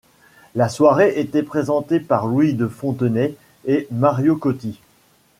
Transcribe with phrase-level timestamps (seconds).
[0.55, 4.79] La soirée était présentée par Louis de Fontenay et Mario Cotti.